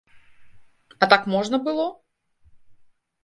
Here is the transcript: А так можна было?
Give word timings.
А 1.05 1.09
так 1.11 1.27
можна 1.35 1.59
было? 1.67 1.85